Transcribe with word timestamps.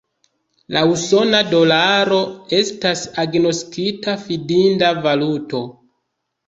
La 0.77 0.81
usona 0.93 1.41
dolaro 1.51 2.19
estas 2.61 3.05
agnoskita 3.27 4.19
fidinda 4.27 4.95
valuto. 5.07 5.67